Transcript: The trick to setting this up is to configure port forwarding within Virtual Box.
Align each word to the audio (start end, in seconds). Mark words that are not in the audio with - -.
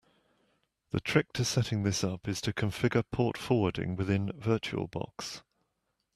The 0.89 0.99
trick 0.99 1.31
to 1.33 1.45
setting 1.45 1.83
this 1.83 2.03
up 2.03 2.27
is 2.27 2.41
to 2.41 2.53
configure 2.53 3.03
port 3.11 3.37
forwarding 3.37 3.95
within 3.95 4.31
Virtual 4.35 4.87
Box. 4.87 5.43